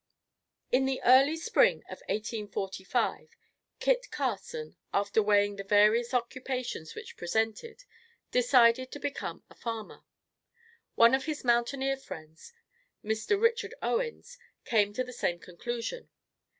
In 0.71 0.85
the 0.87 0.99
early 1.05 1.37
spring 1.37 1.83
of 1.83 1.99
1845, 2.07 3.37
Kit 3.79 4.07
Carson, 4.09 4.75
after 4.91 5.21
weighing 5.21 5.57
the 5.57 5.63
various 5.63 6.11
occupations 6.11 6.95
which 6.95 7.15
presented, 7.15 7.83
decided 8.31 8.91
to 8.93 8.99
become 8.99 9.43
a 9.47 9.53
farmer. 9.53 10.03
One 10.95 11.13
of 11.13 11.25
his 11.25 11.43
mountaineer 11.43 11.97
friends, 11.97 12.51
Mr. 13.05 13.39
Richard 13.39 13.75
Owens, 13.83 14.39
came 14.65 14.91
to 14.93 15.03
the 15.03 15.13
same 15.13 15.37
conclusion. 15.37 16.09